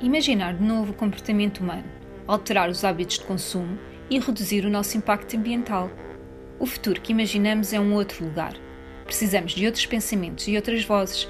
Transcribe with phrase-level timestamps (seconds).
[0.00, 1.84] Imaginar de novo o comportamento humano,
[2.26, 3.78] alterar os hábitos de consumo
[4.10, 5.90] e reduzir o nosso impacto ambiental.
[6.58, 8.54] O futuro que imaginamos é um outro lugar.
[9.06, 11.26] Precisamos de outros pensamentos e outras vozes.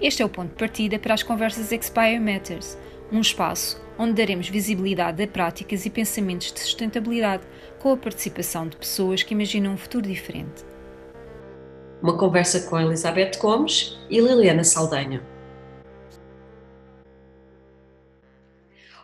[0.00, 2.76] Este é o ponto de partida para as conversas Expire Matters,
[3.12, 7.44] um espaço onde daremos visibilidade a práticas e pensamentos de sustentabilidade
[7.78, 10.64] com a participação de pessoas que imaginam um futuro diferente.
[12.02, 15.33] Uma conversa com Elizabeth Gomes e Liliana Saldanha.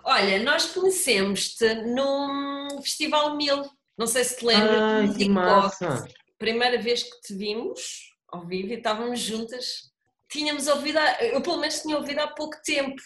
[0.04, 3.64] Olha, nós conhecemos-te num Festival Mil,
[3.96, 4.80] não sei se te lembras.
[4.80, 6.04] Ai, que massa!
[6.38, 9.90] Primeira vez que te vimos ao vivo e estávamos juntas.
[10.30, 13.00] Tínhamos ouvido, eu pelo menos tinha ouvido há pouco tempo.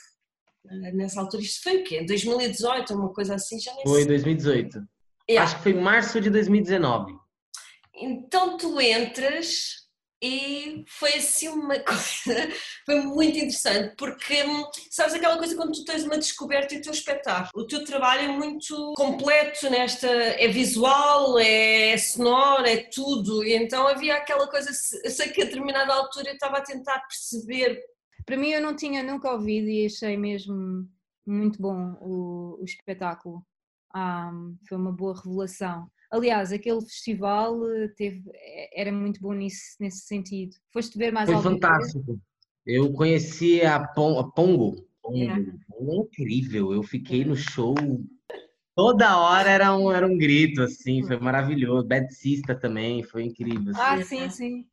[0.65, 2.05] Nessa altura, isto foi o quê?
[2.07, 3.59] 2018, uma coisa assim?
[3.59, 4.07] Já nem Foi sei.
[4.07, 4.83] 2018.
[5.29, 5.45] Yeah.
[5.45, 7.13] Acho que foi março de 2019.
[7.95, 9.84] Então tu entras
[10.27, 12.49] e foi assim uma coisa,
[12.87, 14.43] foi muito interessante, porque
[14.91, 18.23] sabes aquela coisa quando tu tens uma descoberta e o teu espetáculo, o teu trabalho
[18.23, 24.71] é muito completo nesta, é visual, é sonoro, é tudo, e então havia aquela coisa,
[25.05, 27.79] eu sei que a determinada altura eu estava a tentar perceber.
[28.25, 30.89] Para mim eu não tinha nunca ouvido e achei mesmo
[31.27, 33.45] muito bom o, o espetáculo,
[33.95, 34.33] ah,
[34.67, 35.87] foi uma boa revelação.
[36.15, 40.55] Aliás, aquele festival eh, teve, eh, era muito bom nisso, nesse sentido.
[40.73, 42.21] Foste ver mais Foi fantástico.
[42.65, 44.31] Eu conheci a, a Pongo.
[44.31, 44.77] Pongo.
[45.13, 45.93] É.
[45.93, 46.73] Incrível.
[46.73, 47.75] Eu fiquei no show.
[48.77, 51.85] Toda hora era um, era um grito, assim, foi maravilhoso.
[51.85, 53.73] Bad Sista também, foi incrível.
[53.73, 53.81] Assim.
[53.81, 54.67] Ah, sim, sim.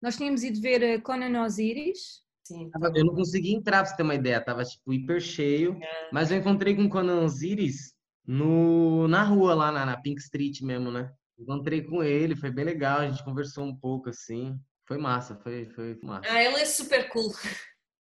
[0.00, 2.22] Nós tínhamos ido ver eh, Conan Osiris.
[2.44, 2.70] Sim.
[2.94, 6.10] Eu não consegui entrar, pra você ter uma ideia, tava tipo hiper cheio, é.
[6.12, 7.92] mas eu encontrei com Conan Osiris
[8.26, 11.12] no, na rua, lá na, na Pink Street mesmo, né?
[11.38, 14.58] Encontrei com ele, foi bem legal, a gente conversou um pouco assim.
[14.86, 16.30] Foi massa, foi, foi massa.
[16.30, 17.32] Ah, ele é super cool.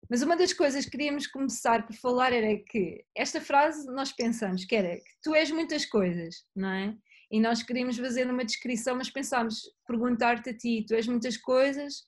[0.09, 4.65] Mas uma das coisas que queríamos começar por falar era que esta frase nós pensamos
[4.65, 6.97] que era que tu és muitas coisas, não é?
[7.31, 12.05] E nós queríamos fazer uma descrição, mas pensámos perguntar-te a ti, tu és muitas coisas,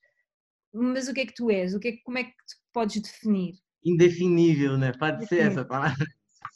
[0.73, 1.75] mas o que é que tu és?
[1.75, 3.55] O que é, como é que tu podes definir?
[3.85, 4.93] Indefinível, né?
[4.93, 6.07] Pode ser essa palavra.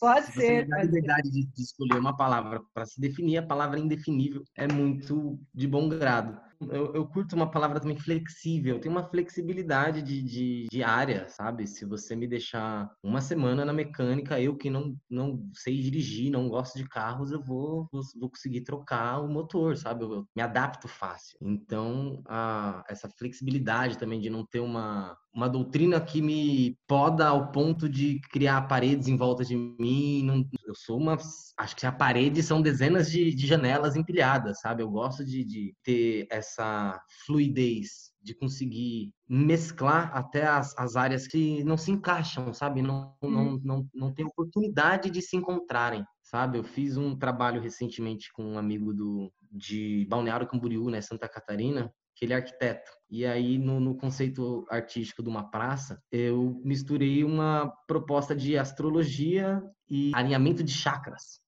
[0.03, 0.67] Pode se ser.
[0.67, 4.67] Você a liberdade de, de escolher uma palavra para se definir, a palavra indefinível é
[4.67, 6.41] muito de bom grado
[6.71, 8.79] eu, eu, curto uma palavra também flexível.
[8.79, 11.67] Tem uma flexibilidade de, de, de, área, sabe?
[11.67, 16.49] Se você me deixar uma semana na mecânica, eu que não, não sei dirigir, não
[16.49, 20.05] gosto de carros, eu vou, vou, vou conseguir trocar o motor, sabe?
[20.05, 21.37] Eu, eu me adapto fácil.
[21.41, 27.51] Então, a, essa flexibilidade também de não ter uma, uma doutrina que me poda ao
[27.51, 30.23] ponto de criar paredes em volta de mim.
[30.25, 31.17] Não, eu sou uma.
[31.57, 34.83] Acho que a parede são dezenas de, de janelas empilhadas, sabe?
[34.83, 41.65] Eu gosto de, de ter essa fluidez de conseguir mesclar até as, as áreas que
[41.65, 42.83] não se encaixam, sabe?
[42.83, 43.61] Não, não, uhum.
[43.65, 46.59] não, não tem oportunidade de se encontrarem, sabe?
[46.59, 51.93] Eu fiz um trabalho recentemente com um amigo do, de Balneário Camboriú, né, Santa Catarina,
[52.15, 52.91] que ele é arquiteto.
[53.11, 59.63] E aí, no, no, conceito artístico de uma praça, eu misturei uma proposta de astrologia
[59.89, 61.43] e alinhamento de chakras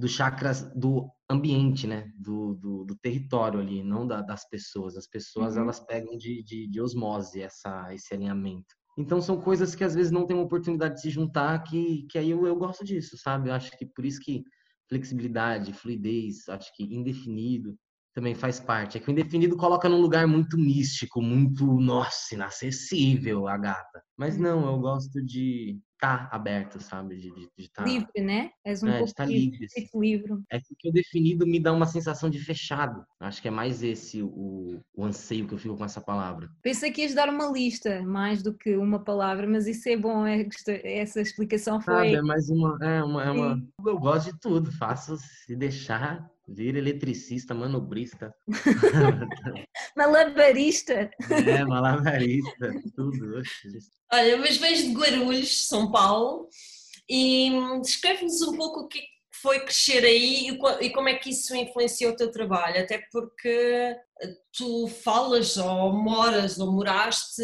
[0.00, 2.10] dos chakras do ambiente, né?
[2.16, 4.96] Do, do, do território ali, não da, das pessoas.
[4.96, 5.62] As pessoas, uhum.
[5.62, 8.74] elas pegam de, de, de, osmose essa, esse alinhamento.
[8.98, 12.18] Então, são coisas que às vezes não tem uma oportunidade de se juntar, que, que
[12.18, 13.50] aí eu, eu gosto disso, sabe?
[13.50, 14.42] Eu acho que por isso que
[14.88, 17.78] flexibilidade, fluidez, acho que indefinido
[18.14, 18.96] também faz parte.
[18.96, 24.02] É que o indefinido coloca num lugar muito místico, muito, nossa, inacessível a gata.
[24.16, 27.16] Mas não, eu gosto de estar tá aberto, sabe?
[27.16, 28.50] De, de, de tá, livre, né?
[28.64, 29.66] És um é, pouco tá livre.
[29.66, 30.00] Assim.
[30.00, 30.32] livre.
[30.50, 33.04] É que o definido me dá uma sensação de fechado.
[33.20, 36.50] Acho que é mais esse o, o anseio que eu fico com essa palavra.
[36.62, 40.26] Pensei que ias dar uma lista, mais do que uma palavra, mas isso é bom,
[40.26, 40.46] é,
[40.84, 41.94] essa explicação foi...
[41.94, 42.78] Sabe, é mais uma...
[42.82, 48.34] É uma, é uma eu gosto de tudo, faço se deixar Vira eletricista, manobrista.
[49.96, 51.08] malabarista.
[51.30, 53.40] É, malabarista, tudo.
[54.12, 56.48] Olha, mas vens de Guarulhos, São Paulo,
[57.08, 57.50] e
[57.80, 59.00] descreve-nos um pouco o que
[59.40, 60.50] foi crescer aí
[60.80, 63.96] e como é que isso influenciou o teu trabalho, até porque
[64.52, 67.42] tu falas ou moras ou moraste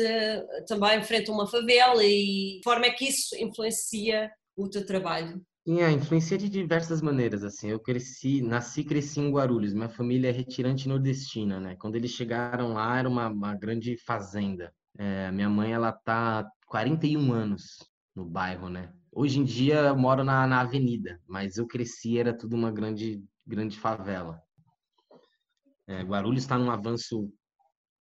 [0.67, 4.85] também em frente a uma favela e de forma é que isso influencia o teu
[4.85, 5.41] trabalho?
[5.66, 7.68] Tinha influencia de diversas maneiras, assim.
[7.70, 9.74] Eu cresci, nasci e cresci em Guarulhos.
[9.74, 11.74] Minha família é retirante nordestina, né?
[11.74, 14.72] Quando eles chegaram lá, era uma, uma grande fazenda.
[14.96, 17.78] É, minha mãe, ela tá 41 anos
[18.14, 18.94] no bairro, né?
[19.10, 23.20] Hoje em dia eu moro na, na avenida, mas eu cresci, era tudo uma grande,
[23.44, 24.40] grande favela.
[25.88, 27.28] É, Guarulhos está num avanço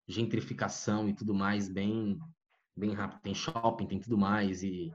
[0.07, 2.17] gentrificação e tudo mais bem,
[2.75, 3.21] bem rápido.
[3.21, 4.91] Tem shopping, tem tudo mais e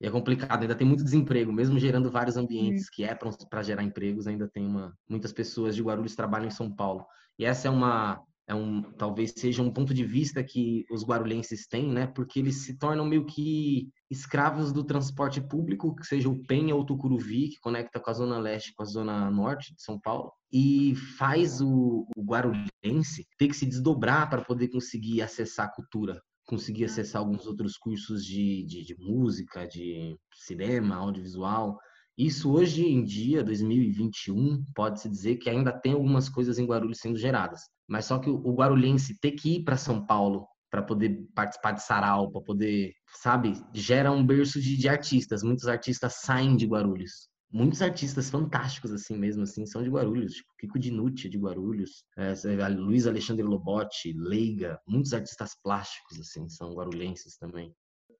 [0.00, 3.82] E é complicado, ainda tem muito desemprego, mesmo gerando vários ambientes que é para gerar
[3.82, 7.06] empregos, ainda tem uma muitas pessoas de Guarulhos trabalham em São Paulo.
[7.38, 11.66] E essa é uma é um talvez seja um ponto de vista que os guarulhenses
[11.66, 12.06] têm, né?
[12.06, 16.82] Porque eles se tornam meio que escravos do transporte público, que seja o Penha ou
[16.82, 20.32] o Tucuruvi, que conecta com a zona leste com a zona norte de São Paulo,
[20.52, 26.22] e faz o, o guarulhense ter que se desdobrar para poder conseguir acessar a cultura,
[26.46, 31.78] conseguir acessar alguns outros cursos de, de, de música, de cinema, audiovisual.
[32.16, 37.18] Isso hoje em dia, 2021, pode-se dizer que ainda tem algumas coisas em Guarulhos sendo
[37.18, 37.60] geradas.
[37.86, 41.82] Mas só que o guarulhense ter que ir para São Paulo para poder participar de
[41.82, 45.42] sarau, para poder, sabe, gera um berço de, de, artistas.
[45.42, 47.28] Muitos artistas saem de Guarulhos.
[47.52, 50.34] Muitos artistas fantásticos, assim mesmo, assim, são de Guarulhos.
[50.34, 52.34] Tipo, Kiko Dinucci é de Guarulhos, é,
[52.68, 54.80] Luiz Alexandre Lobotti, Leiga.
[54.86, 57.74] Muitos artistas plásticos, assim, são guarulhenses também.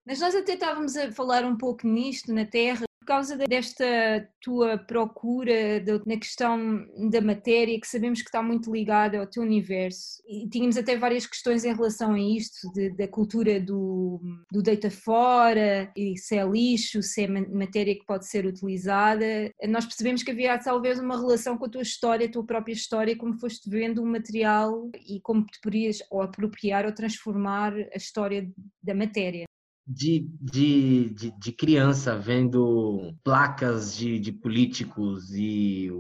[0.06, 4.76] Mas nós até estávamos a falar um pouco nisto na Terra, por causa desta tua
[4.76, 10.20] procura de, na questão da matéria, que sabemos que está muito ligada ao teu universo,
[10.26, 14.20] e tínhamos até várias questões em relação a isto, de, da cultura do,
[14.50, 19.86] do deita fora, e se é lixo, se é matéria que pode ser utilizada, nós
[19.86, 23.38] percebemos que havia talvez uma relação com a tua história, a tua própria história, como
[23.38, 28.50] foste vendo o material e como te poderias ou apropriar ou transformar a história
[28.82, 29.46] da matéria
[29.86, 35.90] de, de, de, de, criança vendo placas de, de políticos e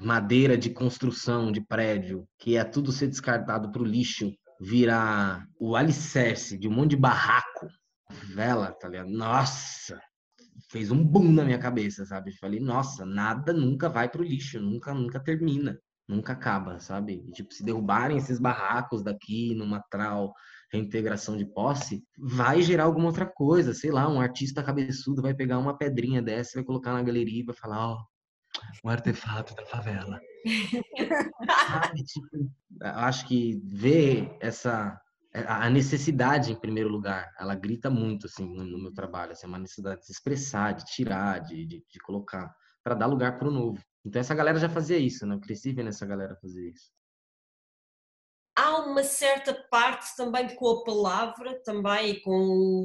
[0.00, 5.76] madeira de construção de prédio, que é tudo ser descartado para o lixo, virar o
[5.76, 7.68] alicerce de um monte de barraco,
[8.34, 9.10] vela, tá ligado?
[9.10, 10.00] Nossa!
[10.68, 12.32] Fez um boom na minha cabeça, sabe?
[12.32, 15.78] Falei, nossa, nada nunca vai para o lixo, nunca, nunca termina,
[16.08, 17.24] nunca acaba, sabe?
[17.26, 20.32] E, tipo, se derrubarem esses barracos daqui numa trau
[20.72, 23.72] reintegração de posse, vai gerar alguma outra coisa.
[23.72, 27.46] Sei lá, um artista cabeçudo vai pegar uma pedrinha dessa, vai colocar na galeria e
[27.46, 30.20] vai falar, ó, oh, um artefato da favela.
[31.68, 32.50] Sabe, tipo,
[32.80, 34.98] acho que ver essa
[35.46, 40.00] a necessidade em primeiro lugar, ela grita muito assim no meu trabalho, assim, uma necessidade
[40.00, 42.50] de se expressar, de tirar, de, de, de colocar,
[42.82, 43.78] para dar lugar para o novo.
[44.06, 45.34] Então essa galera já fazia isso, né?
[45.34, 46.90] Eu cresci vendo essa galera fazer isso
[48.56, 52.82] há uma certa parte também com a palavra, também com,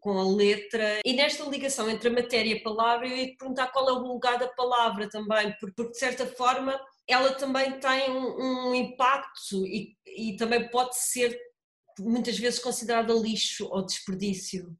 [0.00, 3.68] com a letra, e nesta ligação entre a matéria e a palavra, eu ia perguntar
[3.68, 8.70] qual é o lugar da palavra também, porque de certa forma ela também tem um,
[8.70, 11.38] um impacto e, e também pode ser
[12.00, 14.76] muitas vezes considerada lixo ou desperdício.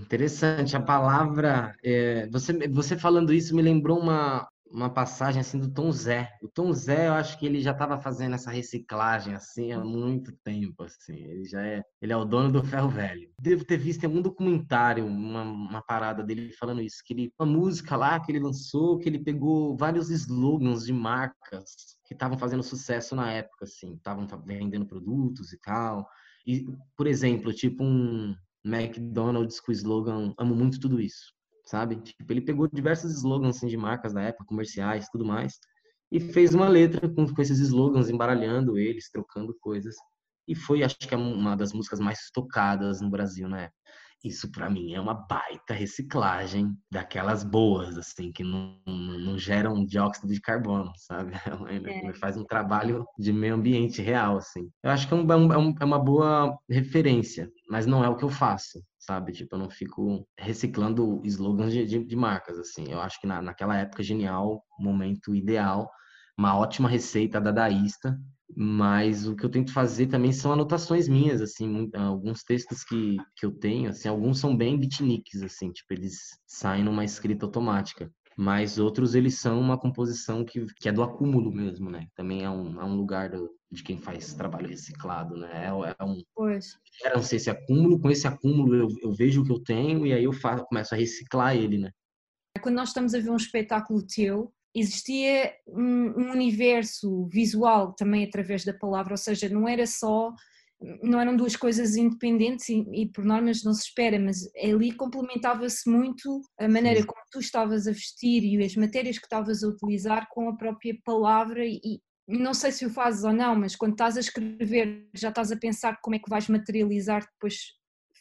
[0.00, 1.74] Interessante, a palavra.
[1.82, 6.30] É, você, você falando isso me lembrou uma, uma passagem assim do Tom Zé.
[6.42, 10.32] O Tom Zé, eu acho que ele já estava fazendo essa reciclagem assim há muito
[10.44, 11.16] tempo, assim.
[11.16, 13.28] Ele já é, ele é o dono do ferro velho.
[13.40, 17.46] Devo ter visto em algum documentário uma, uma parada dele falando isso, que ele uma
[17.46, 22.62] música lá que ele lançou, que ele pegou vários slogans de marcas que estavam fazendo
[22.62, 26.08] sucesso na época, assim, estavam vendendo produtos e tal.
[26.46, 26.66] E,
[26.96, 28.34] por exemplo, tipo um
[28.64, 31.32] McDonald's com o slogan "Amo muito tudo isso"
[31.68, 31.96] sabe?
[31.96, 35.58] Tipo, ele pegou diversos slogans assim, de marcas da época, comerciais, tudo mais,
[36.10, 39.94] e fez uma letra com, com esses slogans, embaralhando eles, trocando coisas.
[40.46, 43.77] E foi, acho que, uma das músicas mais tocadas no Brasil na época.
[44.24, 50.32] Isso para mim é uma baita reciclagem daquelas boas, assim, que não, não geram dióxido
[50.32, 51.32] de carbono, sabe?
[51.88, 52.12] É.
[52.14, 54.68] Faz um trabalho de meio ambiente real, assim.
[54.82, 58.24] Eu acho que é, é, um, é uma boa referência, mas não é o que
[58.24, 59.32] eu faço, sabe?
[59.32, 62.90] Tipo, eu não fico reciclando slogans de, de, de marcas, assim.
[62.90, 65.88] Eu acho que na, naquela época genial, momento ideal,
[66.38, 68.16] uma ótima receita dadaísta,
[68.56, 73.44] mas o que eu tento fazer também são anotações minhas, assim, alguns textos que, que
[73.44, 78.78] eu tenho, assim, alguns são bem beatniks, assim, tipo, eles saem numa escrita automática, mas
[78.78, 82.06] outros eles são uma composição que, que é do acúmulo mesmo, né?
[82.14, 85.66] Também é um, é um lugar do, de quem faz trabalho reciclado, né?
[85.66, 86.78] É, é um, pois.
[87.04, 90.06] Era, não sei, esse acúmulo, com esse acúmulo eu, eu vejo o que eu tenho
[90.06, 91.90] e aí eu faço, começo a reciclar ele, né?
[92.62, 98.72] Quando nós estamos a ver um espetáculo teu, existia um, universo visual também através da
[98.72, 100.32] palavra, ou seja, não era só,
[101.02, 105.88] não eram duas coisas independentes e, e por normas não se espera, mas ali complementava-se
[105.90, 110.28] muito a maneira como tu estavas a vestir e as matérias que estavas a utilizar
[110.30, 114.16] com a própria palavra e, não sei se o fazes ou não, mas quando estás
[114.18, 117.72] a escrever já estás a pensar como é que vais materializar depois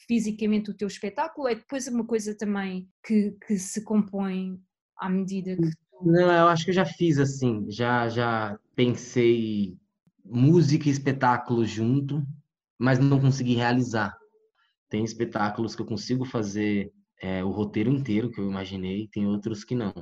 [0.08, 4.58] fisicamente o teu espetáculo, é depois uma coisa também que, que se compõe
[4.98, 5.70] à medida que
[6.02, 9.78] não, eu acho que eu já fiz assim, já já pensei
[10.24, 12.24] música e espetáculo junto,
[12.78, 14.16] mas não consegui realizar.
[14.90, 19.64] Tem espetáculos que eu consigo fazer é, o roteiro inteiro que eu imaginei, tem outros
[19.64, 19.94] que não.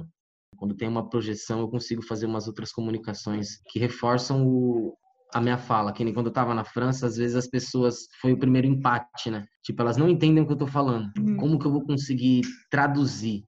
[0.58, 4.96] Quando tem uma projeção, eu consigo fazer umas outras comunicações que reforçam o,
[5.34, 5.92] a minha fala.
[5.92, 8.08] Que nem quando eu tava na França, às vezes as pessoas.
[8.22, 9.46] Foi o primeiro empate, né?
[9.64, 11.12] Tipo, elas não entendem o que eu tô falando.
[11.18, 11.38] Uhum.
[11.38, 13.44] Como que eu vou conseguir traduzir?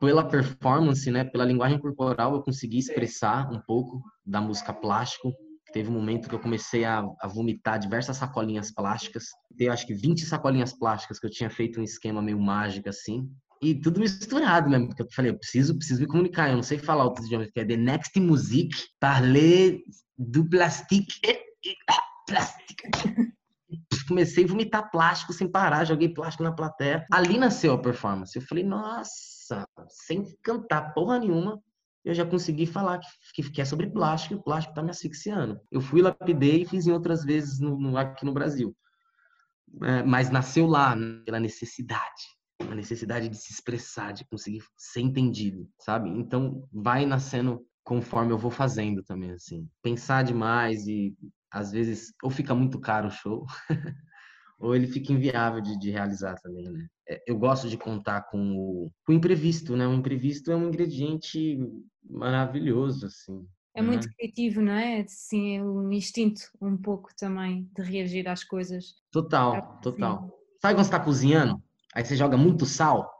[0.00, 1.24] Pela performance, né?
[1.24, 5.32] Pela linguagem corporal, eu consegui expressar um pouco da música plástico.
[5.72, 9.26] Teve um momento que eu comecei a, a vomitar diversas sacolinhas plásticas.
[9.56, 13.30] Tem, acho que 20 sacolinhas plásticas que eu tinha feito um esquema meio mágico assim.
[13.62, 16.78] E tudo misturado mesmo, porque eu falei, eu preciso, preciso me comunicar, eu não sei
[16.78, 19.80] falar outros idiomas, que é The Next Music, parler
[20.16, 21.20] do plastique,
[22.26, 22.84] plastique.
[24.08, 27.04] Comecei a vomitar plástico sem parar, joguei plástico na plateia.
[27.12, 28.34] Ali nasceu a performance.
[28.34, 29.10] Eu falei, nossa,
[29.88, 31.62] sem cantar porra nenhuma,
[32.04, 33.00] eu já consegui falar
[33.34, 35.60] que, que, é sobre plástico e o plástico tá me asfixiando.
[35.70, 38.74] Eu fui, lapidei e fiz em outras vezes no, no, aqui no Brasil.
[39.82, 45.68] É, mas nasceu lá, pela necessidade a necessidade de se expressar, de conseguir ser entendido,
[45.78, 46.10] sabe?
[46.10, 49.68] Então vai nascendo conforme eu vou fazendo também, assim.
[49.82, 51.14] Pensar demais e
[51.50, 53.46] às vezes ou fica muito caro o show,
[54.60, 56.86] ou ele fica inviável de, de, realizar também, né?
[57.08, 59.86] É, eu gosto de contar com o, com o imprevisto, né?
[59.86, 61.58] O imprevisto é um ingrediente
[62.08, 63.46] maravilhoso, assim.
[63.74, 64.12] É muito né?
[64.16, 65.04] criativo, não é?
[65.08, 68.96] Sim, é um instinto um pouco também de reagir às coisas.
[69.10, 70.28] Total, total.
[70.60, 71.62] Sabe quando você está cozinhando?
[71.94, 73.19] aí você joga muito sal,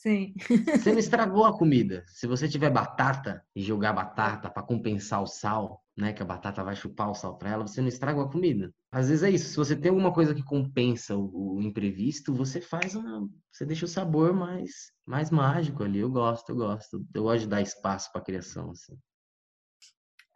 [0.00, 0.32] Sim.
[0.78, 2.02] Você não estragou a comida.
[2.08, 6.64] Se você tiver batata e jogar batata para compensar o sal, né, que a batata
[6.64, 8.72] vai chupar o sal para ela, você não estragou a comida.
[8.90, 9.50] Às vezes é isso.
[9.50, 13.84] Se você tem alguma coisa que compensa o, o imprevisto, você faz uma, você deixa
[13.84, 15.98] o sabor mais mais mágico ali.
[15.98, 17.06] Eu gosto, eu gosto.
[17.14, 18.96] Eu gosto de dar espaço para criação assim.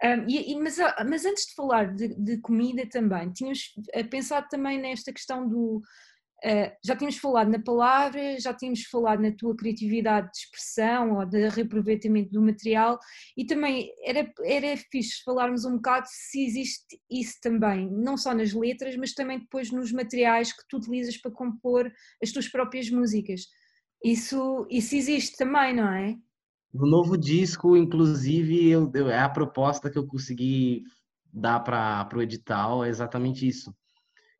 [0.02, 4.04] Um, e, e, mas, ah, mas antes de falar de, de comida também, tínhamos eh,
[4.04, 5.80] pensado também nesta questão do
[6.84, 11.48] já tínhamos falado na palavra, já tínhamos falado na tua criatividade de expressão ou de
[11.48, 12.98] reaproveitamento do material
[13.34, 18.52] e também era, era fixe falarmos um bocado se existe isso também, não só nas
[18.52, 21.90] letras, mas também depois nos materiais que tu utilizas para compor
[22.22, 23.46] as tuas próprias músicas.
[24.04, 26.14] Isso, isso existe também, não é?
[26.74, 30.82] No novo disco, inclusive, eu, eu, a proposta que eu consegui
[31.32, 33.74] dar para o edital, é exatamente isso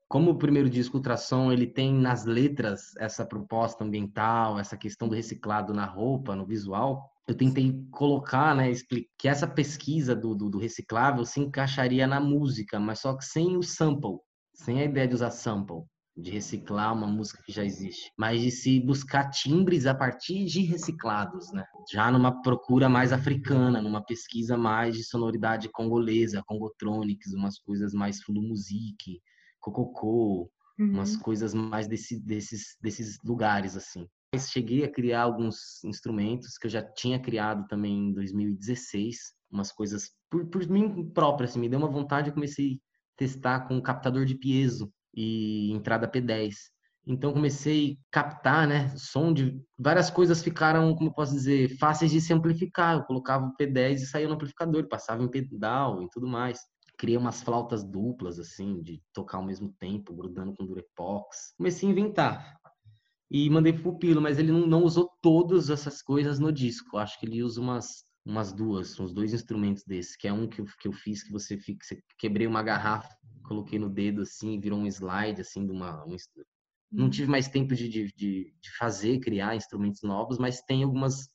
[0.09, 5.15] como o primeiro disco Ultrassom ele tem nas letras essa proposta ambiental, essa questão do
[5.15, 8.71] reciclado na roupa, no visual, eu tentei colocar, né,
[9.19, 13.57] que essa pesquisa do, do, do, reciclável se encaixaria na música, mas só que sem
[13.57, 14.19] o sample,
[14.53, 15.85] sem a ideia de usar sample,
[16.17, 20.61] de reciclar uma música que já existe, mas de se buscar timbres a partir de
[20.61, 21.65] reciclados, né?
[21.93, 28.21] Já numa procura mais africana, numa pesquisa mais de sonoridade congolesa, congotronics, umas coisas mais
[28.29, 29.21] music,
[29.65, 30.91] cococô, uhum.
[30.91, 34.07] umas coisas mais desse, desses, desses lugares, assim.
[34.35, 39.17] Mas cheguei a criar alguns instrumentos que eu já tinha criado também em 2016,
[39.51, 42.79] umas coisas por, por mim própria, assim, me deu uma vontade, eu comecei a
[43.17, 46.55] testar com captador de piezo e entrada P10.
[47.07, 52.11] Então comecei a captar, né, som de várias coisas ficaram, como eu posso dizer, fáceis
[52.11, 52.97] de se amplificar.
[52.97, 56.59] Eu colocava o P10 e saía no amplificador, passava em pedal e tudo mais
[57.05, 61.53] criei umas flautas duplas, assim, de tocar ao mesmo tempo, grudando com durepox.
[61.59, 62.59] Comecei a inventar.
[63.31, 66.97] E mandei pro Pupilo, mas ele não, não usou todas essas coisas no disco.
[66.97, 70.63] Acho que ele usa umas, umas duas, uns dois instrumentos desses, que é um que
[70.63, 71.85] eu, que eu fiz que você fica.
[71.85, 73.15] Você quebrei uma garrafa,
[73.47, 76.07] coloquei no dedo assim, virou um slide assim de uma.
[76.07, 76.17] Um,
[76.91, 81.29] não tive mais tempo de, de, de fazer, criar instrumentos novos, mas tem algumas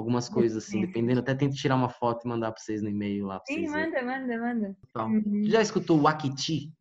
[0.00, 3.26] algumas coisas assim, dependendo, até tento tirar uma foto e mandar para vocês no e-mail
[3.26, 3.40] lá.
[3.46, 4.76] Sim, manda, manda, manda.
[4.96, 5.44] Uhum.
[5.44, 6.72] Já escutou o Akiti?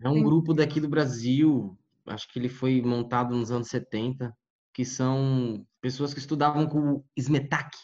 [0.00, 0.22] É um Sim.
[0.22, 4.32] grupo daqui do Brasil, acho que ele foi montado nos anos 70,
[4.72, 7.76] que são pessoas que estudavam com o Smetak.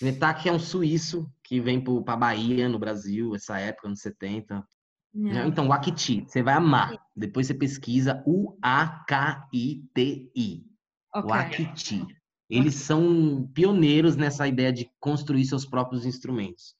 [0.00, 4.66] Smetak é um suíço que vem para Bahia, no Brasil, essa época, anos 70.
[5.14, 5.46] Não.
[5.46, 6.94] Então, o Akiti, você vai amar.
[7.14, 9.46] Depois você pesquisa U-A-K-I-T-I.
[11.14, 11.30] Okay.
[11.30, 12.06] O Akiti.
[12.48, 16.74] Eles são pioneiros nessa ideia de construir seus próprios instrumentos.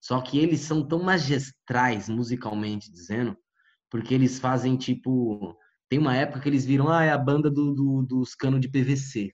[0.00, 3.36] Só que eles são tão magistrais, musicalmente dizendo,
[3.90, 5.56] porque eles fazem tipo.
[5.88, 8.68] Tem uma época que eles viram, ah, é a banda do, do, dos canos de
[8.68, 9.32] PVC.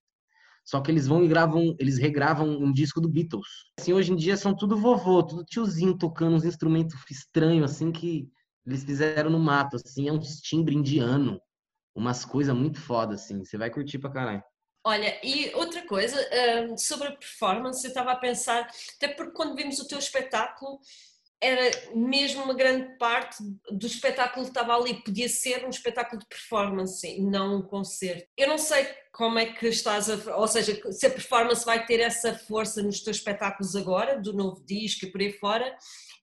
[0.64, 3.46] Só que eles vão e gravam, eles regravam um disco do Beatles.
[3.78, 8.30] Assim, hoje em dia são tudo vovô, tudo tiozinho tocando uns instrumentos estranhos, assim, que
[8.66, 11.38] eles fizeram no mato, assim, é um timbre indiano.
[11.94, 13.44] Umas coisas muito foda, assim.
[13.44, 14.42] Você vai curtir pra caralho.
[14.86, 16.16] Olha, e outra coisa,
[16.68, 20.78] um, sobre a performance, eu estava a pensar, até porque quando vimos o teu espetáculo,
[21.40, 23.36] era mesmo uma grande parte
[23.70, 25.02] do espetáculo que estava ali.
[25.02, 28.26] Podia ser um espetáculo de performance e não um concerto.
[28.36, 30.36] Eu não sei como é que estás a.
[30.36, 34.64] Ou seja, se a performance vai ter essa força nos teus espetáculos agora, do novo
[34.64, 35.76] disco e por aí fora.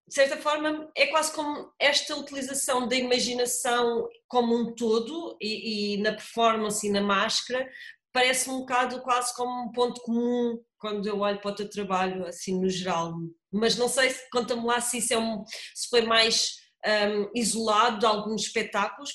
[0.07, 5.97] De certa forma, é quase como esta utilização da imaginação como um todo e, e
[6.01, 7.69] na performance e na máscara
[8.13, 12.25] parece um bocado quase como um ponto comum quando eu olho para o teu trabalho,
[12.25, 13.13] assim, no geral.
[13.51, 15.43] Mas não sei, conta-me lá se isso é um,
[15.75, 19.11] se foi mais um, isolado de alguns espetáculos.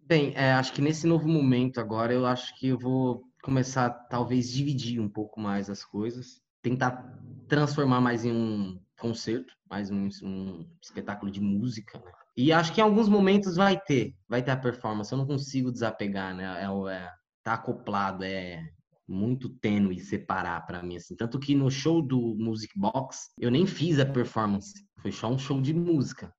[0.00, 4.50] Bem, é, acho que nesse novo momento agora, eu acho que eu vou começar, talvez,
[4.50, 10.66] dividir um pouco mais as coisas, tentar transformar mais em um concerto, mais um, um
[10.82, 12.12] espetáculo de música, né?
[12.36, 15.12] E acho que em alguns momentos vai ter, vai ter a performance.
[15.12, 16.44] Eu não consigo desapegar, né?
[16.62, 17.10] É, é,
[17.50, 18.62] tá acoplado, é
[19.08, 21.16] muito tênue separar para mim assim.
[21.16, 25.38] Tanto que no show do Music Box eu nem fiz a performance, foi só um
[25.38, 26.32] show de música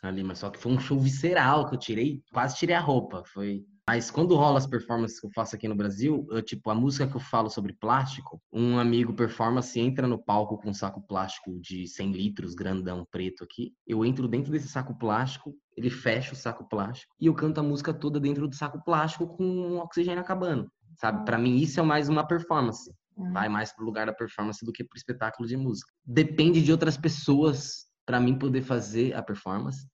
[0.00, 3.24] ali, mas só que foi um show visceral que eu tirei, quase tirei a roupa,
[3.26, 6.74] foi mas quando rola as performances que eu faço aqui no Brasil, eu, tipo, a
[6.74, 11.00] música que eu falo sobre plástico, um amigo performance entra no palco com um saco
[11.00, 13.72] plástico de 100 litros, grandão, preto aqui.
[13.86, 17.62] Eu entro dentro desse saco plástico, ele fecha o saco plástico e eu canto a
[17.62, 21.24] música toda dentro do saco plástico com o oxigênio acabando sabe?
[21.24, 22.92] Para mim isso é mais uma performance.
[23.16, 23.32] Uhum.
[23.32, 25.90] Vai mais pro lugar da performance do que pro espetáculo de música.
[26.04, 29.86] Depende de outras pessoas para mim poder fazer a performance.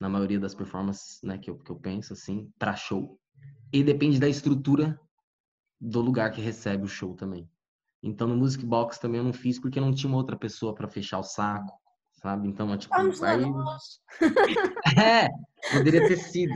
[0.00, 3.18] Na maioria das performances, né, que eu, que eu penso assim, para show.
[3.72, 4.98] E depende da estrutura
[5.80, 7.48] do lugar que recebe o show também.
[8.02, 11.18] Então no Music Box também eu não fiz porque não tinha outra pessoa para fechar
[11.18, 11.72] o saco,
[12.12, 12.48] sabe?
[12.48, 13.42] Então, é, tipo, Vamos aí...
[14.98, 15.28] é,
[15.72, 16.54] poderia ter sido.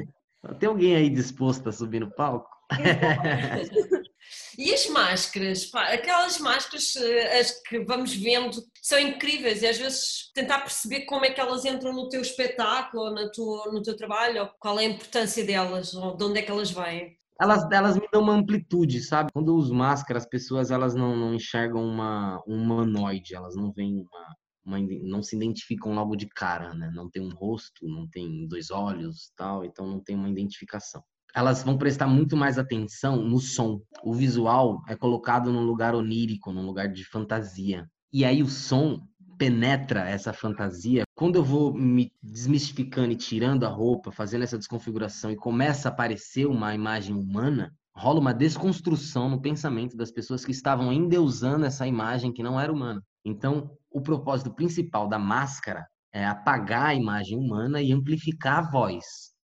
[0.58, 2.48] Tem alguém aí disposto a subir no palco?
[4.58, 9.76] e as máscaras, pá, aquelas máscaras eh, as que vamos vendo são incríveis e às
[9.76, 14.42] vezes tentar perceber como é que elas entram no teu espetáculo ou no teu, trabalho,
[14.42, 17.18] ou qual é a importância delas, ou de onde é que elas vêm.
[17.38, 19.30] Elas, elas me dão uma amplitude, sabe?
[19.30, 23.70] Quando eu uso máscara, as pessoas elas não, não enxergam uma, um humanoide, elas não
[23.70, 26.90] veem uma, uma, não se identificam logo de cara, né?
[26.94, 31.02] Não tem um rosto, não tem dois olhos, tal, então não tem uma identificação
[31.34, 33.80] elas vão prestar muito mais atenção no som.
[34.02, 37.86] O visual é colocado num lugar onírico, num lugar de fantasia.
[38.12, 39.06] E aí o som
[39.38, 41.04] penetra essa fantasia.
[41.14, 45.92] Quando eu vou me desmistificando e tirando a roupa, fazendo essa desconfiguração e começa a
[45.92, 51.86] aparecer uma imagem humana, rola uma desconstrução no pensamento das pessoas que estavam endeusando essa
[51.86, 53.02] imagem que não era humana.
[53.24, 59.04] Então, o propósito principal da máscara é apagar a imagem humana e amplificar a voz.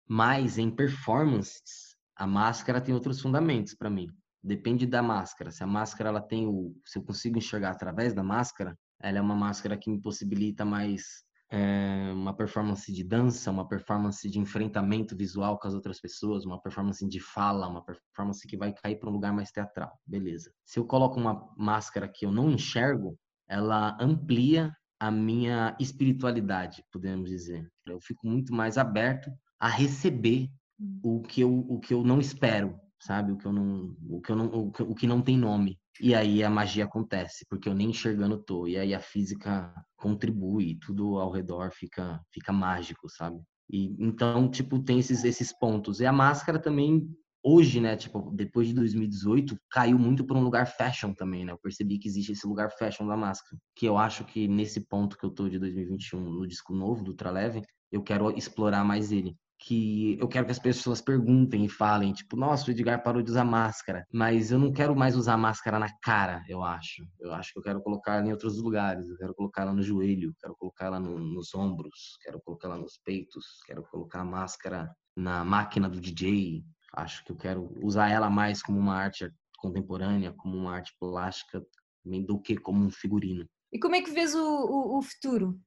[0.06, 4.08] Mas em performances, a máscara tem outros fundamentos para mim.
[4.48, 5.50] Depende da máscara.
[5.50, 9.20] Se a máscara ela tem o, se eu consigo enxergar através da máscara, ela é
[9.20, 15.14] uma máscara que me possibilita mais é, uma performance de dança, uma performance de enfrentamento
[15.14, 19.11] visual com as outras pessoas, uma performance de fala, uma performance que vai cair para
[19.11, 19.92] um lugar mais teatral.
[20.06, 20.50] Beleza.
[20.64, 27.28] Se eu coloco uma máscara que eu não enxergo, ela amplia a minha espiritualidade, podemos
[27.28, 27.70] dizer.
[27.87, 29.30] Eu fico muito mais aberto
[29.61, 30.48] a receber
[30.80, 31.00] hum.
[31.02, 33.32] o que eu, o que eu não espero, sabe?
[33.32, 35.78] O que eu não, o que eu não, o que, não tem nome.
[36.00, 38.66] E aí a magia acontece, porque eu nem enxergando tô.
[38.66, 43.40] E aí a física contribui, tudo ao redor fica, fica mágico, sabe?
[43.70, 46.00] E então, tipo, tem esses, esses pontos.
[46.00, 47.08] E a máscara também
[47.42, 51.52] hoje, né, tipo, depois de 2018, caiu muito para um lugar fashion também, né?
[51.52, 55.16] Eu percebi que existe esse lugar fashion da máscara, que eu acho que nesse ponto
[55.16, 59.37] que eu tô de 2021, no disco novo do Ultraleve, eu quero explorar mais ele
[59.58, 63.30] que eu quero que as pessoas perguntem e falem, tipo, nossa, o Edgar parou de
[63.30, 67.04] usar máscara, mas eu não quero mais usar máscara na cara, eu acho.
[67.18, 69.82] Eu acho que eu quero colocar ela em outros lugares, eu quero colocar ela no
[69.82, 74.24] joelho, quero colocar ela no, nos ombros, quero colocar ela nos peitos, quero colocar a
[74.24, 76.62] máscara na máquina do DJ.
[76.94, 81.62] Acho que eu quero usar ela mais como uma arte contemporânea, como uma arte plástica,
[82.04, 83.44] do que como um figurino.
[83.72, 85.60] E como é que vês o, o, o futuro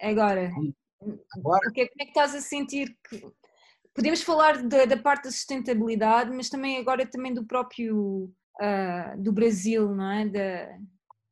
[0.00, 0.50] agora?
[1.36, 1.60] Agora...
[1.62, 3.24] Porque, como é que estás a sentir que
[3.94, 9.32] podemos falar da, da, parte da sustentabilidade, mas também agora também do próprio uh, do
[9.32, 10.28] Brasil, não é?
[10.28, 10.78] Da...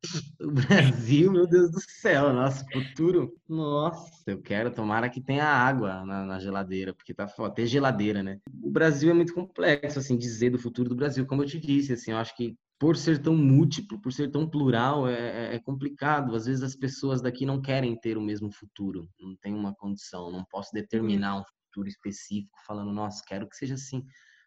[0.41, 3.37] O Brasil, meu Deus do céu, nosso futuro.
[3.47, 7.53] Nossa, eu quero tomara que tenha água na, na, geladeira, porque tá foda.
[7.53, 8.39] Ter geladeira, né?
[8.63, 11.93] O Brasil é muito complexo, assim, dizer do futuro do Brasil, como eu te disse,
[11.93, 15.59] assim, eu acho que por ser tão múltiplo, por ser tão plural, é, é, é,
[15.59, 16.35] complicado.
[16.35, 20.31] Às vezes as pessoas daqui não querem ter o mesmo futuro, não tem uma condição,
[20.31, 24.03] não posso determinar um futuro específico falando, nossa, quero que seja assim.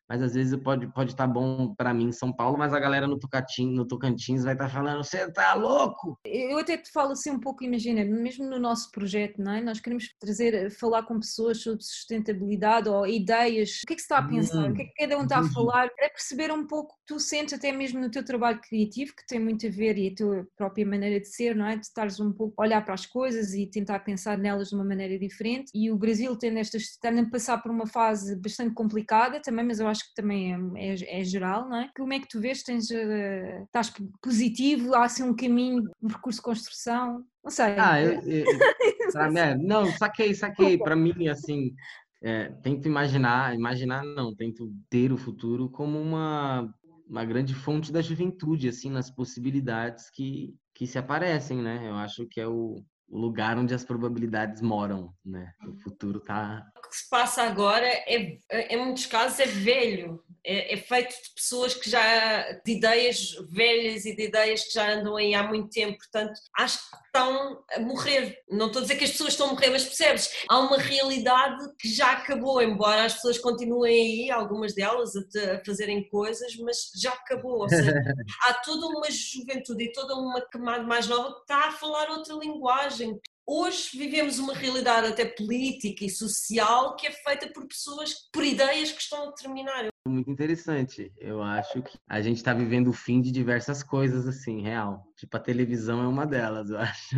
[0.08, 2.80] Mas às vezes pode pode estar tá bom para mim em São Paulo, mas a
[2.80, 6.18] galera no Tocantins, no Tocantins vai estar tá falando, você tá louco?
[6.24, 9.60] Eu até te falo assim um pouco, imagina, mesmo no nosso projeto, não é?
[9.60, 14.06] Nós queremos trazer, falar com pessoas sobre sustentabilidade ou ideias, o que é que se
[14.06, 16.52] está a pensar, hum, o que é que cada um está a falar, para perceber
[16.52, 19.96] um pouco, tu sentes até mesmo no teu trabalho criativo, que tem muito a ver
[19.98, 21.76] e a tua própria maneira de ser, não é?
[21.76, 24.84] De estares um pouco a olhar para as coisas e tentar pensar nelas de uma
[24.84, 25.70] maneira diferente.
[25.74, 29.80] E o Brasil tem estas, está a passar por uma fase bastante complicada também, mas
[29.80, 31.90] eu acho que também é, é, é geral, não é?
[31.96, 32.62] Como é que tu vês?
[32.62, 34.94] Tens, uh, estás positivo?
[34.94, 37.24] Há assim um caminho, um percurso de construção?
[37.42, 37.76] Não sei.
[37.78, 40.78] Ah, eu, eu, mim, não, saquei, saquei.
[40.78, 41.74] Para mim, assim,
[42.22, 46.72] é, tento imaginar, imaginar não, tento ter o futuro como uma
[47.08, 51.88] uma grande fonte da juventude, assim, nas possibilidades que, que se aparecem, né?
[51.88, 55.52] Eu acho que é o, o lugar onde as probabilidades moram, né?
[55.66, 56.66] O futuro tá.
[56.76, 60.22] O que se passa agora é, é em muitos casos, é velho.
[60.46, 64.92] É, é, feito de pessoas que já, de ideias velhas e de ideias que já
[64.92, 68.42] andam aí há muito tempo, portanto, acho que estão a morrer.
[68.50, 70.28] Não estou a dizer que as pessoas estão a morrer, mas percebes?
[70.48, 75.64] Há uma realidade que já acabou, embora as pessoas continuem aí, algumas delas, a, a
[75.64, 77.60] fazerem coisas, mas já acabou.
[77.60, 77.92] Ou seja,
[78.42, 82.34] há toda uma juventude e toda uma camada mais nova que está a falar outra
[82.34, 88.42] linguagem, Hoje vivemos uma realidade até política e social que é feita por pessoas, por
[88.42, 89.93] ideias que estão a terminar.
[90.06, 91.10] Muito interessante.
[91.16, 95.02] Eu acho que a gente está vivendo o fim de diversas coisas, assim, real.
[95.16, 97.16] Tipo, a televisão é uma delas, eu acho.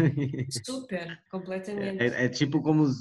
[0.65, 2.01] Super, completamente.
[2.01, 2.97] É, é tipo como os,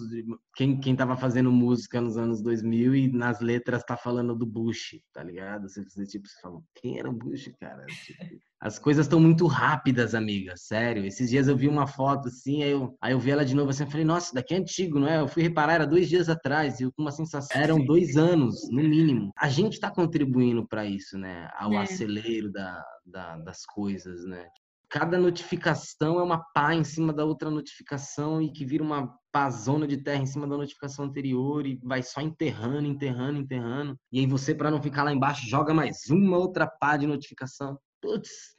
[0.56, 5.00] quem, quem tava fazendo música nos anos 2000 e nas letras tá falando do Bush,
[5.13, 5.69] tá ligado?
[5.69, 7.86] Você, você tipo, você fala, quem era o Bush, cara?
[8.06, 8.24] Tipo,
[8.62, 11.06] as coisas estão muito rápidas, amiga, sério.
[11.06, 13.69] Esses dias eu vi uma foto assim, aí eu, aí eu vi ela de novo
[13.69, 15.19] assim, eu falei, nossa, daqui é antigo, não é?
[15.19, 18.67] Eu fui reparar, era dois dias atrás, e eu com uma sensação, eram dois anos,
[18.71, 19.32] no mínimo.
[19.38, 21.50] A gente está contribuindo para isso, né?
[21.56, 21.78] Ao é.
[21.78, 24.48] acelero da, da, das coisas, né?
[24.90, 29.88] Cada notificação é uma pá em cima da outra notificação e que vira uma pazona
[29.88, 33.98] de terra em cima da notificação anterior e vai só enterrando, enterrando, enterrando.
[34.12, 37.78] E aí você, para não ficar lá embaixo, joga mais uma outra pá de notificação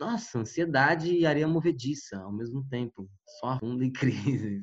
[0.01, 3.09] nossa, ansiedade e areia movediça ao mesmo tempo.
[3.41, 4.61] Só afunda em crise.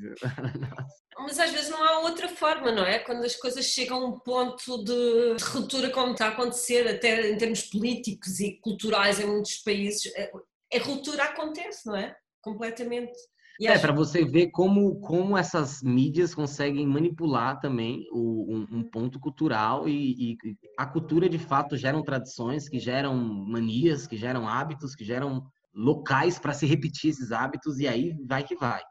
[1.18, 3.00] Mas às vezes não há outra forma, não é?
[3.00, 7.38] Quando as coisas chegam a um ponto de, ruptura como está a acontecer, até em
[7.38, 12.16] termos políticos e culturais em muitos países, a, a ruptura acontece, não é?
[12.42, 13.18] Completamente.
[13.60, 13.82] E é, acho...
[13.82, 19.88] para você ver como, como essas mídias conseguem manipular também o, um, um, ponto cultural
[19.88, 20.38] e, e,
[20.78, 26.40] a cultura de fato geram tradições, que geram manias, que geram hábitos, que geram locais
[26.40, 28.82] para se repetir esses hábitos e aí vai que vai.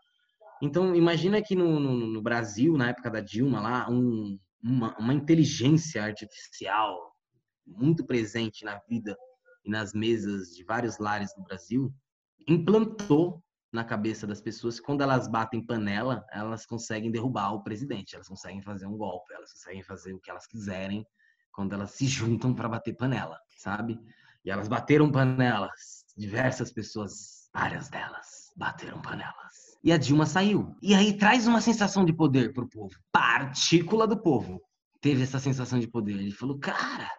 [0.62, 5.12] Então, imagina que no, no, no Brasil, na época da Dilma, lá, um, uma, uma
[5.12, 7.12] inteligência artificial
[7.66, 9.16] muito presente na vida
[9.64, 11.92] e nas mesas de vários lares do Brasil,
[12.48, 18.14] implantou na cabeça das pessoas que quando elas batem panela, elas conseguem derrubar o presidente,
[18.14, 21.06] elas conseguem fazer um golpe, elas conseguem fazer o que elas quiserem
[21.50, 23.98] quando elas se juntam para bater panela, sabe?
[24.44, 29.78] E elas bateram panelas, diversas pessoas, várias delas bateram panelas.
[29.82, 30.76] E a Dilma saiu.
[30.82, 32.94] E aí traz uma sensação de poder pro povo.
[33.10, 34.60] Partícula do povo
[35.00, 36.12] teve essa sensação de poder.
[36.12, 37.10] Ele falou: "Cara,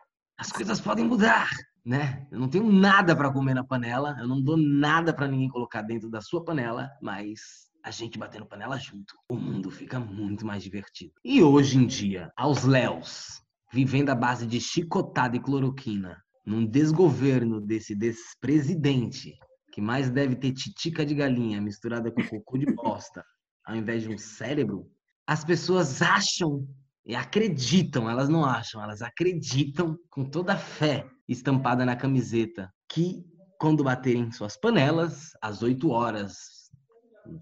[0.43, 1.49] as coisas podem mudar
[1.85, 2.25] né?
[2.31, 5.81] Eu não tenho nada para comer na panela, eu não dou nada para ninguém colocar
[5.81, 10.63] dentro da sua panela, mas a gente batendo panela junto, o mundo fica muito mais
[10.63, 11.13] divertido.
[11.23, 17.59] E hoje em dia, aos léus, vivendo à base de chicotada e cloroquina, num desgoverno
[17.59, 19.37] desse despresidente,
[19.73, 23.25] que mais deve ter titica de galinha misturada com cocô de bosta,
[23.65, 24.89] ao invés de um cérebro,
[25.27, 26.65] as pessoas acham
[27.05, 33.25] e acreditam, elas não acham, elas acreditam com toda a fé estampada na camiseta que
[33.59, 36.33] quando baterem suas panelas, às 8 horas,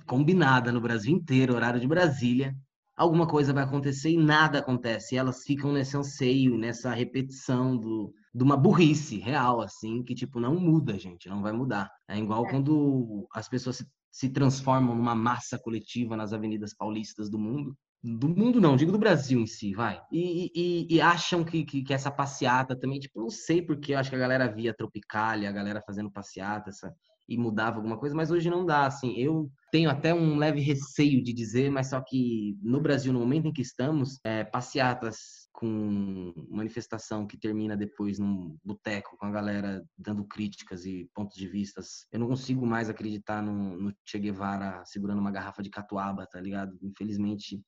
[0.05, 2.55] combinada no Brasil inteiro, horário de Brasília,
[2.95, 5.15] alguma coisa vai acontecer e nada acontece.
[5.15, 10.39] E elas ficam nesse anseio, nessa repetição do, de uma burrice real, assim, que tipo,
[10.39, 11.89] não muda, gente, não vai mudar.
[12.07, 12.49] É igual é.
[12.49, 18.27] quando as pessoas se, se transformam numa massa coletiva nas avenidas paulistas do mundo do
[18.27, 20.01] mundo não, digo do Brasil em si, vai.
[20.11, 23.99] E, e, e acham que, que, que, essa passeata também, tipo, não sei porque eu
[23.99, 26.93] acho que a galera via Tropicália, a galera fazendo passeata essa,
[27.31, 29.13] e mudava alguma coisa, mas hoje não dá, assim.
[29.17, 33.47] Eu tenho até um leve receio de dizer, mas só que no Brasil, no momento
[33.47, 39.83] em que estamos, é, passeatas com manifestação que termina depois num boteco com a galera
[39.97, 42.05] dando críticas e pontos de vistas.
[42.11, 46.39] Eu não consigo mais acreditar no, no Che Guevara segurando uma garrafa de catuaba, tá
[46.41, 46.77] ligado?
[46.81, 47.61] Infelizmente,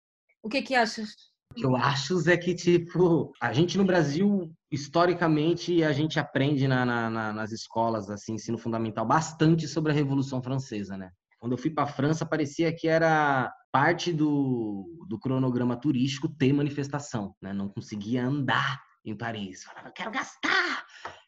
[0.43, 1.15] o que que achas?
[1.55, 7.31] Eu acho é que, tipo, a gente no Brasil, historicamente, a gente aprende na, na,
[7.31, 11.11] nas escolas, assim, ensino fundamental, bastante sobre a Revolução Francesa, né?
[11.39, 16.53] Quando eu fui para a França, parecia que era parte do, do cronograma turístico ter
[16.53, 17.53] manifestação, né?
[17.53, 19.63] Não conseguia andar em Paris.
[19.63, 20.85] Falava, quero gastar!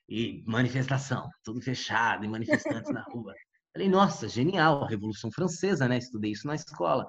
[0.10, 3.34] E manifestação, tudo fechado, e manifestantes na rua.
[3.74, 5.98] Falei, nossa, genial, Revolução Francesa, né?
[5.98, 7.08] Estudei isso na escola.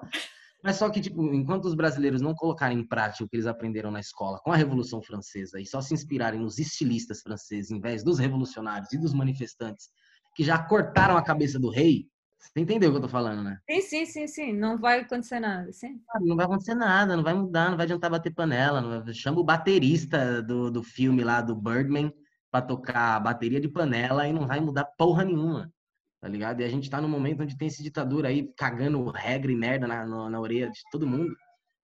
[0.63, 3.91] Mas só que, tipo, enquanto os brasileiros não colocarem em prática o que eles aprenderam
[3.91, 8.03] na escola com a Revolução Francesa e só se inspirarem nos estilistas franceses em vez
[8.03, 9.89] dos revolucionários e dos manifestantes
[10.35, 12.07] que já cortaram a cabeça do rei,
[12.39, 13.57] você entendeu o que eu tô falando, né?
[13.69, 14.53] Sim, sim, sim, sim.
[14.53, 15.99] Não vai acontecer nada, sim.
[16.21, 19.01] Não vai acontecer nada, não vai mudar, não vai adiantar bater panela.
[19.01, 19.13] Vai...
[19.13, 22.13] Chama o baterista do, do filme lá, do Birdman,
[22.51, 25.71] pra tocar bateria de panela e não vai mudar porra nenhuma
[26.19, 26.61] tá ligado?
[26.61, 29.87] E a gente tá num momento onde tem esse ditadura aí cagando regra e merda
[29.87, 31.35] na, na, na orelha de todo mundo.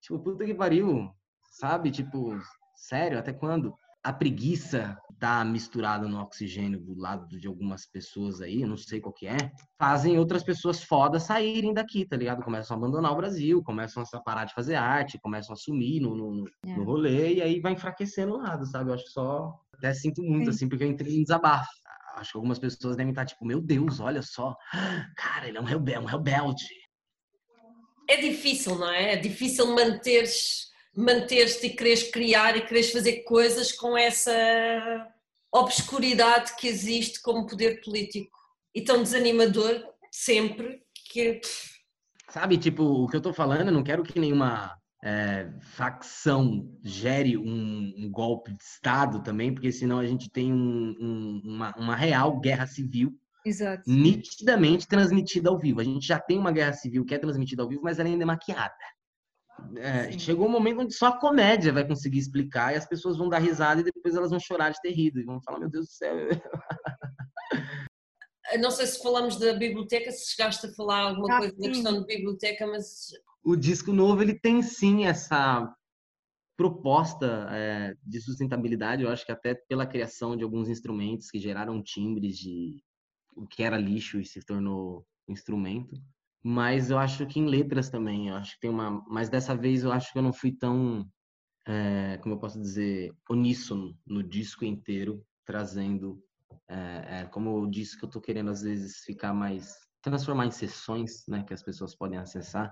[0.01, 1.09] Tipo, puta que pariu,
[1.51, 1.91] sabe?
[1.91, 2.39] Tipo,
[2.75, 3.75] sério, até quando?
[4.03, 9.13] A preguiça tá misturada no oxigênio do lado de algumas pessoas aí, não sei qual
[9.13, 9.37] que é,
[9.77, 12.41] fazem outras pessoas fodas saírem daqui, tá ligado?
[12.41, 16.15] Começam a abandonar o Brasil, começam a parar de fazer arte, começam a sumir no,
[16.15, 16.75] no, é.
[16.75, 18.89] no rolê, e aí vai enfraquecendo o lado, sabe?
[18.89, 20.49] Eu acho que só até sinto muito, Sim.
[20.49, 21.69] assim, porque eu entrei em desabafo
[22.21, 24.55] acho que algumas pessoas devem estar tipo, meu Deus, olha só,
[25.17, 26.65] cara, ele é um rebelde, um rebelde.
[28.07, 29.13] É difícil, não é?
[29.13, 34.31] É difícil manteres, manteres-te e quereres criar e quereres fazer coisas com essa
[35.51, 38.37] obscuridade que existe como poder político.
[38.73, 40.81] E tão desanimador sempre
[41.11, 41.41] que.
[42.29, 47.35] Sabe, tipo, o que eu tô falando, eu não quero que nenhuma é, facção gere
[47.37, 51.95] um, um, golpe de Estado também, porque senão a gente tem um, um, uma, uma,
[51.95, 53.11] real guerra civil
[53.43, 53.83] Exato.
[53.87, 55.81] nitidamente transmitida ao vivo.
[55.81, 58.23] A gente já tem uma guerra civil que é transmitida ao vivo, mas ela ainda
[58.23, 58.75] é maquiada.
[59.77, 63.29] É, chegou um momento onde só a comédia vai conseguir explicar e as pessoas vão
[63.29, 65.87] dar risada e depois elas vão chorar de ter rido e vão falar, meu Deus
[65.87, 66.15] do céu.
[68.59, 71.61] Não sei se falamos da biblioteca, se chegaste a falar alguma ah, coisa sim.
[71.61, 73.11] da questão da biblioteca, mas
[73.43, 75.73] o disco novo ele tem sim essa
[76.55, 81.81] proposta é, de sustentabilidade, eu acho que até pela criação de alguns instrumentos que geraram
[81.81, 82.83] timbres de
[83.35, 85.95] o que era lixo e se tornou instrumento.
[86.43, 89.03] Mas eu acho que em letras também, eu acho que tem uma.
[89.07, 91.07] Mas dessa vez eu acho que eu não fui tão,
[91.67, 96.23] é, como eu posso dizer, uníssono no disco inteiro, trazendo.
[96.67, 99.73] É, é, como eu disse que eu tô querendo às vezes ficar mais.
[100.01, 102.71] transformar em sessões, né, que as pessoas podem acessar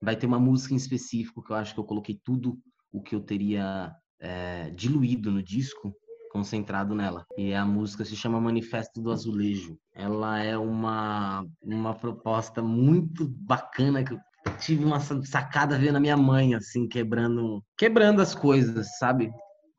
[0.00, 2.58] vai ter uma música em específico que eu acho que eu coloquei tudo
[2.92, 5.94] o que eu teria é, diluído no disco
[6.30, 7.24] concentrado nela.
[7.38, 9.78] E a música se chama Manifesto do Azulejo.
[9.94, 14.18] Ela é uma, uma proposta muito bacana que eu
[14.58, 19.30] tive uma sacada vendo a minha mãe assim quebrando quebrando as coisas, sabe?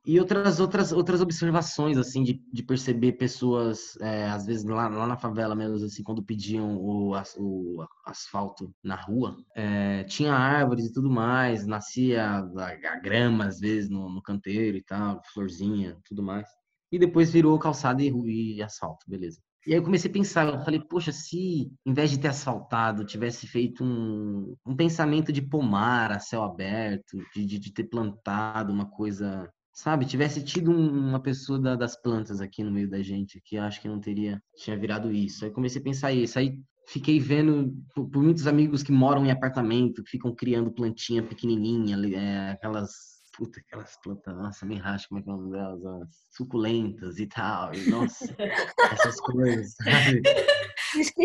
[0.06, 5.08] E outras outras outras observações assim de, de perceber pessoas é, às vezes lá, lá
[5.08, 10.94] na favela mesmo assim quando pediam o, o asfalto na rua é, tinha árvores e
[10.94, 16.22] tudo mais nascia a, a grama às vezes no, no, canteiro e tal florzinha tudo
[16.22, 16.48] mais.
[16.92, 18.12] E depois virou calçada e,
[18.56, 19.40] e asfalto beleza.
[19.66, 23.04] E aí eu comecei a pensar, eu falei, poxa, se em vez de ter asfaltado,
[23.04, 28.72] tivesse feito um, um pensamento de pomar a céu aberto, de, de, de ter plantado
[28.72, 33.42] uma coisa sabe, tivesse tido uma pessoa da, das plantas aqui no meio da gente,
[33.44, 35.44] que acho que não teria, tinha virado isso.
[35.44, 36.40] Aí comecei a pensar isso.
[36.40, 36.58] Aí
[36.88, 41.98] fiquei vendo por, por muitos amigos que moram em apartamento, que ficam criando plantinha pequenininha,
[42.16, 45.86] é, aquelas puta, aquelas plantas, nossa, me racha como é que é o nome delas,
[45.86, 48.34] as suculentas e tal, e, nossa,
[48.94, 50.22] essas coisas, sabe?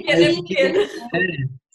[0.08, 0.72] Aí, fiquei, é,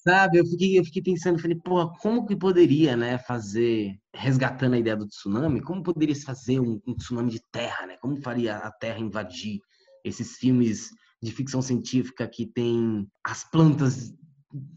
[0.08, 4.78] Sabe, eu fiquei, eu fiquei pensando, falei, porra, como que poderia, né, fazer, resgatando a
[4.78, 7.98] ideia do tsunami, como poderia fazer um, um, tsunami de terra, né?
[8.00, 9.60] Como faria a Terra invadir
[10.04, 10.92] esses filmes
[11.24, 14.14] de ficção científica que tem as plantas,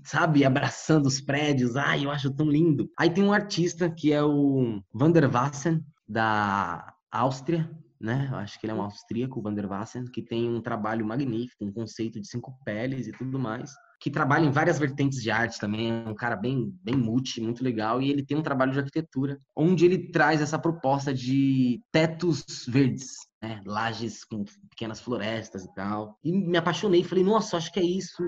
[0.03, 1.77] sabe, abraçando os prédios.
[1.77, 2.91] Ai, eu acho tão lindo.
[2.99, 8.31] Aí tem um artista que é o Van der Wassen, da Áustria, né?
[8.33, 11.67] Eu acho que ele é um austríaco, Van der Wassen, que tem um trabalho magnífico,
[11.67, 15.59] um conceito de cinco peles e tudo mais que trabalha em várias vertentes de arte
[15.59, 18.79] também, é um cara bem, bem multi, muito legal, e ele tem um trabalho de
[18.79, 23.61] arquitetura, onde ele traz essa proposta de tetos verdes, né?
[23.67, 26.17] lajes com pequenas florestas e tal.
[26.23, 28.23] E me apaixonei, falei, nossa, acho que é isso.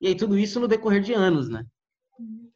[0.00, 1.64] E aí tudo isso no decorrer de anos, né?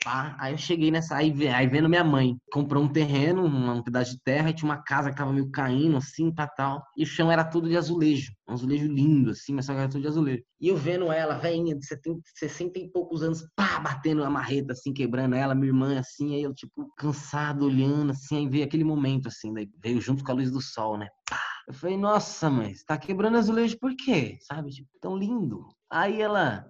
[0.05, 4.13] Pá, aí eu cheguei nessa, aí, aí vendo minha mãe, comprou um terreno, um pedaço
[4.13, 7.07] de terra, e tinha uma casa que tava meio caindo, assim, pra tal, e o
[7.07, 10.09] chão era todo de azulejo, um azulejo lindo, assim, mas só que era tudo de
[10.09, 10.43] azulejo.
[10.61, 14.73] E eu vendo ela, velhinha, de 70, 60 e poucos anos, pá, batendo a marreta,
[14.73, 18.85] assim, quebrando ela, minha irmã, assim, aí eu, tipo, cansado, olhando, assim, aí veio aquele
[18.85, 21.41] momento, assim, daí veio junto com a luz do sol, né, pá.
[21.67, 24.39] Eu falei, nossa, mãe, você tá quebrando azulejo por quê?
[24.41, 25.67] Sabe, tipo, tão lindo.
[25.91, 26.65] Aí ela,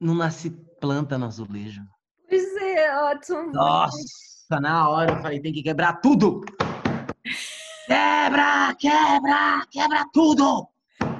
[0.00, 1.82] não nasce planta no azulejo.
[2.76, 2.92] É.
[3.54, 6.42] Nossa, na hora eu falei, tem que quebrar tudo.
[7.86, 10.68] Quebra, quebra, quebra tudo.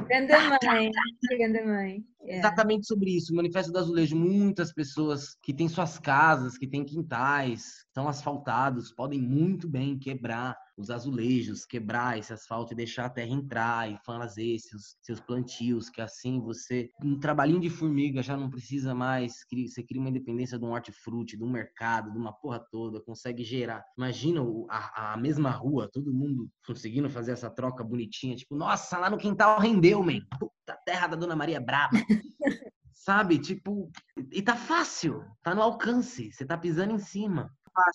[0.07, 0.91] Grande mãe,
[1.39, 2.05] grande mãe.
[2.23, 2.39] Yeah.
[2.39, 3.33] Exatamente sobre isso.
[3.33, 8.93] O Manifesto do Azulejo, muitas pessoas que têm suas casas, que têm quintais, são asfaltados,
[8.93, 13.99] podem muito bem quebrar os azulejos, quebrar esse asfalto e deixar a terra entrar e
[14.05, 19.41] fazer seus, seus plantios, que assim você, um trabalhinho de formiga já não precisa mais,
[19.51, 23.43] você cria uma independência de um hortifruti, de um mercado, de uma porra toda, consegue
[23.43, 23.85] gerar.
[23.97, 29.09] Imagina a, a mesma rua, todo mundo conseguindo fazer essa troca bonitinha, tipo, nossa, lá
[29.09, 30.21] no quintal rendeu, man.
[30.39, 31.97] Puta terra da Dona Maria Braba.
[32.93, 33.39] Sabe?
[33.39, 33.91] Tipo,
[34.33, 37.51] e tá fácil, tá no alcance, você tá pisando em cima.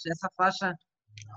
[0.07, 0.75] Essa faixa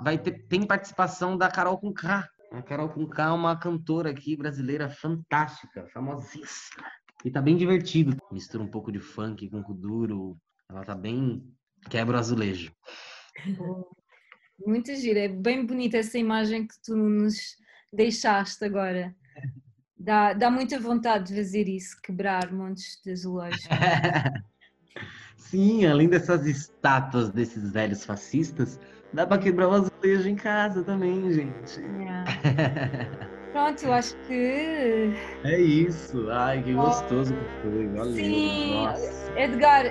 [0.03, 2.29] vai ter tem participação da Carol com K.
[2.53, 6.87] A Carol com K é uma cantora aqui brasileira fantástica, famosíssima.
[7.25, 8.17] E tá bem divertido.
[8.31, 10.37] Mistura um pouco de funk com kuduro.
[10.69, 11.43] Ela tá bem
[11.89, 12.73] quebra o azulejo.
[14.65, 17.57] Muito gira, é bem bonita essa imagem que tu nos
[17.93, 19.15] deixaste agora.
[19.99, 23.65] Dá, dá muita vontade de fazer isso, quebrar montes de azulejos.
[25.37, 28.79] Sim, além dessas estátuas desses velhos fascistas,
[29.15, 31.81] dá para quebrar o azulejo em casa também, gente.
[31.81, 33.07] É.
[33.53, 35.15] Pronto, eu acho que.
[35.45, 36.29] É isso.
[36.31, 37.87] Ai, que gostoso que foi.
[37.87, 38.13] Valeu.
[38.13, 39.41] Sim, Nossa.
[39.41, 39.87] Edgar,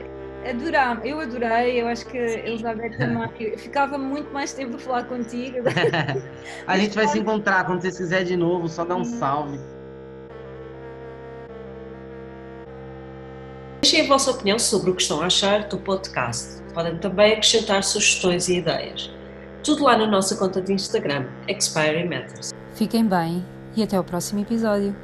[0.45, 3.57] adorava, eu adorei, eu acho que a Elizabeth também.
[3.57, 5.59] Ficava muito mais tempo a falar contigo.
[6.67, 9.57] a gente vai se encontrar quando vocês quiserem de novo, só dá um salve.
[13.93, 16.63] Deixem a vossa opinião sobre o que estão a achar do podcast.
[16.73, 19.11] Podem também acrescentar sugestões e ideias.
[19.63, 22.49] Tudo lá na nossa conta de Instagram, Expiry Matters.
[22.73, 24.95] Fiquem bem e até o próximo episódio.